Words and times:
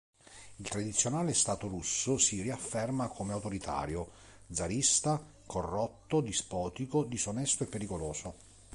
Il 0.55 0.67
tradizionale 0.67 1.31
stato 1.31 1.67
russo 1.67 2.17
si 2.17 2.41
riafferma 2.41 3.07
come 3.07 3.33
autoritario, 3.33 4.09
zarista, 4.49 5.23
corrotto, 5.45 6.21
dispotico, 6.21 7.03
disonesto 7.03 7.65
e 7.65 7.67
pericoloso. 7.67 8.35